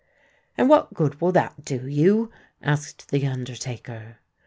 "And 0.57 0.67
what 0.67 0.95
good 0.95 1.21
will 1.21 1.31
that 1.33 1.63
do 1.63 1.87
you?" 1.87 2.31
asked 2.63 3.09
the 3.11 3.27
undertaker. 3.27 4.17